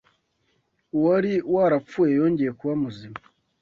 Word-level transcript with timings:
‘uwari 0.95 1.33
warapfuye 1.53 2.11
yongeye 2.19 2.51
kuba 2.59 2.73
muzima 2.83 3.17